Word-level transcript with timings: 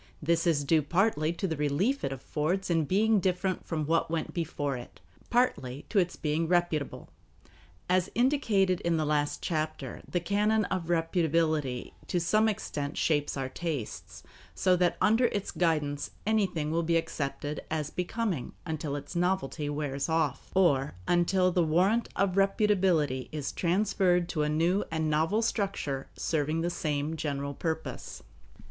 This 0.19 0.47
is 0.47 0.63
due 0.63 0.81
partly 0.81 1.31
to 1.33 1.47
the 1.47 1.55
relief 1.55 2.03
it 2.03 2.11
affords 2.11 2.71
in 2.71 2.85
being 2.85 3.19
different 3.19 3.67
from 3.67 3.85
what 3.85 4.09
went 4.09 4.33
before 4.33 4.75
it, 4.75 4.99
partly 5.29 5.85
to 5.89 5.99
its 5.99 6.15
being 6.15 6.47
reputable. 6.47 7.09
As 7.87 8.09
indicated 8.15 8.81
in 8.81 8.97
the 8.97 9.05
last 9.05 9.43
chapter, 9.43 10.01
the 10.09 10.19
canon 10.19 10.65
of 10.65 10.87
reputability 10.87 11.91
to 12.07 12.19
some 12.19 12.49
extent 12.49 12.97
shapes 12.97 13.37
our 13.37 13.47
tastes, 13.47 14.23
so 14.55 14.75
that 14.75 14.97
under 14.99 15.25
its 15.25 15.51
guidance 15.51 16.09
anything 16.25 16.71
will 16.71 16.81
be 16.81 16.97
accepted 16.97 17.61
as 17.69 17.91
becoming 17.91 18.53
until 18.65 18.95
its 18.95 19.15
novelty 19.15 19.69
wears 19.69 20.09
off, 20.09 20.49
or 20.55 20.95
until 21.07 21.51
the 21.51 21.61
warrant 21.63 22.09
of 22.15 22.33
reputability 22.33 23.29
is 23.31 23.51
transferred 23.51 24.27
to 24.29 24.41
a 24.41 24.49
new 24.49 24.83
and 24.89 25.11
novel 25.11 25.43
structure 25.43 26.07
serving 26.17 26.61
the 26.61 26.71
same 26.71 27.15
general 27.15 27.53
purpose. 27.53 28.23